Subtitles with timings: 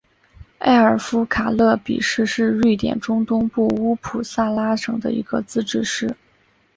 [0.57, 6.17] 艾尔夫卡勒比市是瑞典中东部乌普萨拉省的一个自治市。